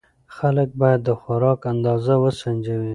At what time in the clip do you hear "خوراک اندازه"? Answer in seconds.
1.21-2.13